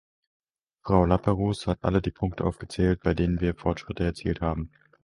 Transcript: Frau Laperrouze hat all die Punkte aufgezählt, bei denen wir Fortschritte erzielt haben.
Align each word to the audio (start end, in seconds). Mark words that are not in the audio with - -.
Frau 0.83 1.05
Laperrouze 1.05 1.69
hat 1.69 1.83
all 1.83 2.01
die 2.01 2.09
Punkte 2.09 2.43
aufgezählt, 2.43 3.03
bei 3.03 3.13
denen 3.13 3.39
wir 3.39 3.53
Fortschritte 3.53 4.03
erzielt 4.03 4.41
haben. 4.41 4.71